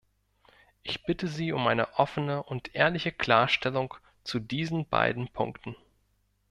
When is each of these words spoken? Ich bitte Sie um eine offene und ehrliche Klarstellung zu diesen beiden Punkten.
Ich 0.81 1.03
bitte 1.05 1.27
Sie 1.27 1.51
um 1.53 1.67
eine 1.67 1.99
offene 1.99 2.41
und 2.41 2.73
ehrliche 2.73 3.11
Klarstellung 3.11 3.93
zu 4.23 4.39
diesen 4.39 4.87
beiden 4.89 5.27
Punkten. 5.27 5.75